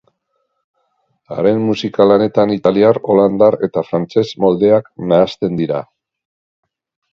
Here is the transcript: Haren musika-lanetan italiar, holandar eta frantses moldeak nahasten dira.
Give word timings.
Haren 1.35 1.59
musika-lanetan 1.65 2.53
italiar, 2.55 2.99
holandar 3.11 3.59
eta 3.69 3.85
frantses 3.91 4.27
moldeak 4.47 4.91
nahasten 5.13 5.63
dira. 5.63 5.87